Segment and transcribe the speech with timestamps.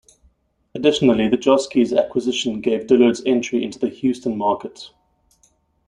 [0.73, 4.89] Additionally the Joske's acquisition gave Dillard's entry into the Houston market.